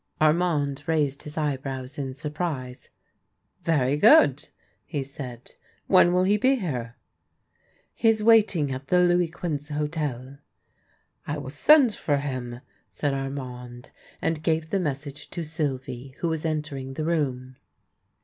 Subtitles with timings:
[0.19, 2.89] Armand raised his eyebrows in surprise,"
[3.61, 4.49] Very good,"
[4.83, 5.53] he said."
[5.85, 6.95] When will he be here?
[7.93, 10.39] ""He is waiting at the Louis Quinze hotel.""
[11.27, 13.91] I will send for him," said Armand,
[14.23, 17.57] and gave the message to Sylvie, who was entering the room.